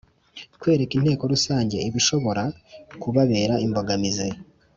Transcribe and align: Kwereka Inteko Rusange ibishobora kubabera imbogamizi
Kwereka 0.59 0.93
Inteko 0.97 1.23
Rusange 1.33 1.77
ibishobora 1.89 2.43
kubabera 3.01 3.53
imbogamizi 3.65 4.29